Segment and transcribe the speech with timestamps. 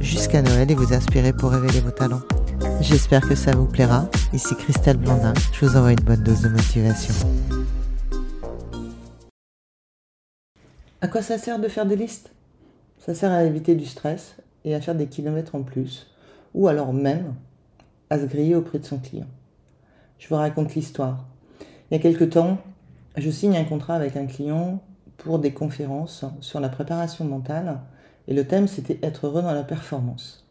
[0.00, 2.22] jusqu'à Noël et vous inspirer pour révéler vos talents.
[2.80, 4.08] J'espère que ça vous plaira.
[4.32, 7.14] Ici Christelle Blandin, je vous envoie une bonne dose de motivation.
[11.00, 12.32] À quoi ça sert de faire des listes?
[12.98, 16.08] Ça sert à éviter du stress et à faire des kilomètres en plus,
[16.54, 17.34] ou alors même
[18.10, 19.28] à se griller auprès de son client.
[20.18, 21.26] Je vous raconte l'histoire.
[21.90, 22.58] Il y a quelque temps,
[23.16, 24.82] je signe un contrat avec un client
[25.16, 27.80] pour des conférences sur la préparation mentale
[28.28, 30.46] et le thème c'était être heureux dans la performance.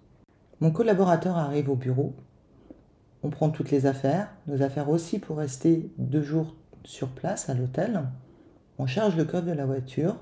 [0.60, 2.14] Mon collaborateur arrive au bureau,
[3.24, 7.54] on prend toutes les affaires, nos affaires aussi pour rester deux jours sur place à
[7.54, 8.02] l'hôtel,
[8.80, 10.18] on charge le coffre de la voiture,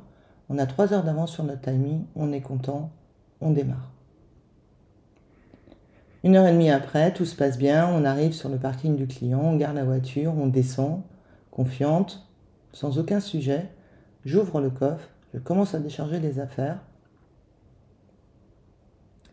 [0.50, 2.92] on a trois heures d'avance sur notre timing, on est content,
[3.42, 3.92] on démarre.
[6.24, 9.08] Une heure et demie après, tout se passe bien, on arrive sur le parking du
[9.08, 11.04] client, on garde la voiture, on descend,
[11.52, 12.28] confiante,
[12.74, 13.70] sans aucun sujet,
[14.26, 16.80] j'ouvre le coffre, je commence à décharger les affaires.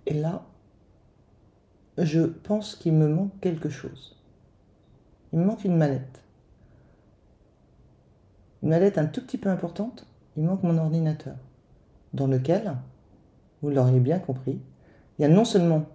[0.06, 0.44] Et là,
[1.98, 4.16] je pense qu'il me manque quelque chose.
[5.32, 6.22] Il me manque une mallette.
[8.62, 11.36] Une mallette un tout petit peu importante, il manque mon ordinateur,
[12.12, 12.76] dans lequel,
[13.60, 14.60] vous l'auriez bien compris,
[15.18, 15.86] il y a non seulement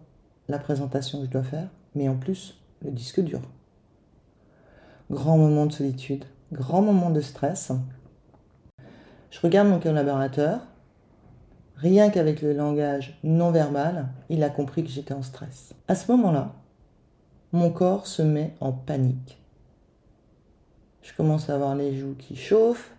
[0.48, 3.42] la présentation que je dois faire, mais en plus le disque dur.
[5.10, 7.72] Grand moment de solitude, grand moment de stress.
[9.32, 10.62] Je regarde mon collaborateur.
[11.78, 15.76] Rien qu'avec le langage non verbal, il a compris que j'étais en stress.
[15.88, 16.54] À ce moment-là,
[17.54, 19.38] mon corps se met en panique.
[21.04, 22.92] Je commence à avoir les joues qui chauffent,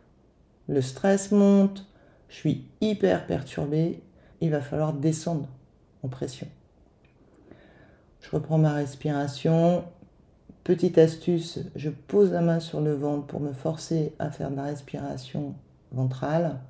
[0.69, 1.87] le stress monte,
[2.29, 4.01] je suis hyper perturbé,
[4.41, 5.49] il va falloir descendre
[6.05, 6.47] en pression.
[8.21, 9.85] Je reprends ma respiration.
[10.63, 14.57] Petite astuce, je pose la main sur le ventre pour me forcer à faire de
[14.57, 15.55] la respiration
[15.91, 16.61] ventrale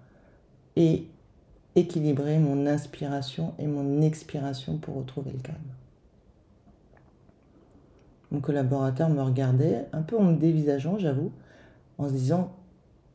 [0.76, 1.08] et
[1.78, 5.58] équilibrer mon inspiration et mon expiration pour retrouver le calme.
[8.30, 11.32] Mon collaborateur me regardait un peu en me dévisageant, j'avoue,
[11.96, 12.52] en se disant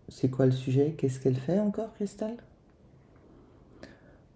[0.09, 0.95] c'est quoi le sujet?
[0.97, 2.35] Qu'est-ce qu'elle fait encore, Cristal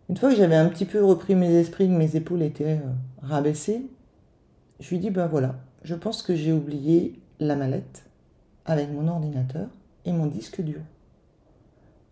[0.09, 2.91] Une fois que j'avais un petit peu repris mes esprits, que mes épaules étaient euh,
[3.21, 3.87] rabaissées,
[4.79, 8.05] je lui dis ben voilà, je pense que j'ai oublié la mallette
[8.65, 9.67] avec mon ordinateur
[10.05, 10.81] et mon disque dur.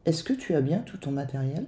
[0.05, 1.65] Est-ce que tu as bien tout ton matériel?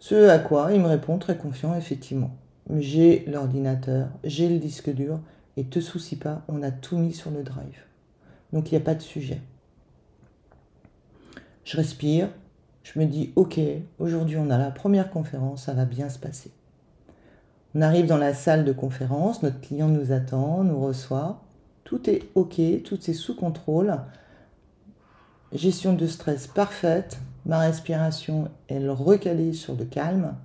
[0.00, 2.36] Ce à quoi il me répond très confiant, effectivement.
[2.78, 5.20] J'ai l'ordinateur, j'ai le disque dur,
[5.56, 7.84] et te soucie pas, on a tout mis sur le drive.
[8.52, 9.40] Donc il n'y a pas de sujet.
[11.64, 12.28] Je respire,
[12.82, 13.60] je me dis, ok,
[13.98, 16.50] aujourd'hui on a la première conférence, ça va bien se passer.
[17.74, 21.42] On arrive dans la salle de conférence, notre client nous attend, nous reçoit.
[21.84, 23.96] Tout est OK, tout est sous contrôle.
[25.52, 27.18] Gestion de stress parfaite.
[27.46, 30.36] Ma respiration est recalée sur le calme.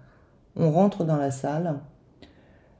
[0.55, 1.79] On rentre dans la salle.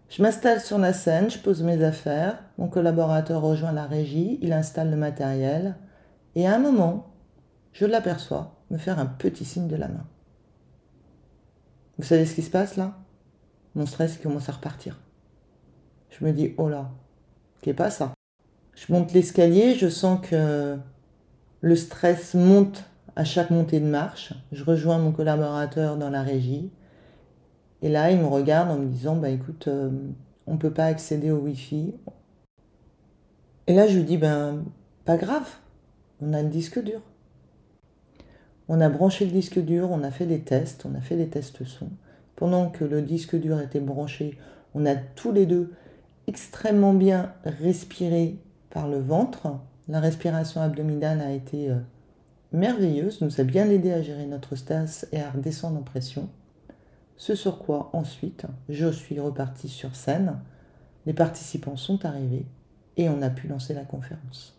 [0.10, 2.44] Je m'installe sur la scène, je pose mes affaires.
[2.58, 5.76] Mon collaborateur rejoint la régie, il installe le matériel.
[6.36, 7.08] Et à un moment,
[7.74, 10.06] je l'aperçois me faire un petit signe de la main.
[11.98, 12.94] Vous savez ce qui se passe là?
[13.74, 15.00] Mon stress commence à repartir.
[16.10, 16.92] Je me dis, oh là,
[17.62, 18.14] qu'est pas ça?
[18.76, 20.78] Je monte l'escalier, je sens que
[21.62, 24.34] le stress monte à chaque montée de marche.
[24.52, 26.72] Je rejoins mon collaborateur dans la régie.
[27.82, 29.90] Et là, il me regarde en me disant, bah écoute, euh,
[30.48, 31.94] on ne peut pas accéder au Wi-Fi.
[33.68, 34.64] Et là, je lui dis, ben,
[35.06, 35.48] pas grave,
[36.22, 37.02] on a le disque dur.
[38.68, 41.28] On a branché le disque dur, on a fait des tests, on a fait des
[41.28, 41.90] tests son.
[42.36, 44.38] Pendant que le disque dur était branché,
[44.74, 45.74] on a tous les deux
[46.28, 48.40] extrêmement bien respiré
[48.72, 49.60] par le ventre.
[49.88, 51.76] La respiration abdominale a été euh,
[52.52, 56.30] merveilleuse, nous a bien aidé à gérer notre stress et à redescendre en pression.
[57.18, 60.40] Ce sur quoi ensuite je suis reparti sur scène,
[61.06, 62.46] les participants sont arrivés
[62.98, 64.58] et on a pu lancer la conférence.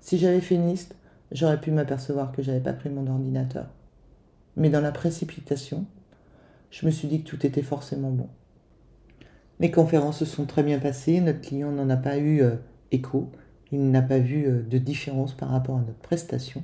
[0.00, 0.94] Si j'avais fait une liste,
[1.30, 3.66] j'aurais pu m'apercevoir que j'avais pas pris mon ordinateur.
[4.56, 5.86] Mais dans la précipitation,
[6.70, 8.28] je me suis dit que tout était forcément bon.
[9.60, 12.56] Les conférences se sont très bien passées, notre client n'en a pas eu euh,
[12.90, 13.30] écho,
[13.72, 16.62] il n'a pas vu euh, de différence par rapport à notre prestation.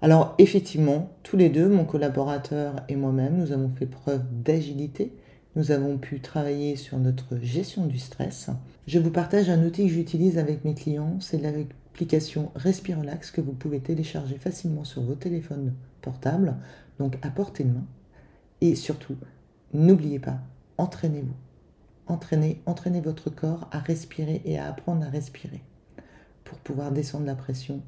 [0.00, 5.12] Alors effectivement, tous les deux, mon collaborateur et moi-même, nous avons fait preuve d'agilité
[5.54, 8.50] Nous avons pu travailler sur notre gestion du stress.
[8.86, 13.52] Je vous partage un outil que j'utilise avec mes clients, c'est l'application Respirelax que vous
[13.52, 16.56] pouvez télécharger facilement sur vos téléphones portables,
[16.98, 17.86] donc à portée de main.
[18.60, 19.16] Et surtout,
[19.72, 20.40] n'oubliez pas,
[20.78, 21.36] entraînez-vous.
[22.08, 25.62] Entraînez, entraînez votre corps à respirer et à apprendre à respirer
[26.52, 27.80] pour pouvoir descendre la pression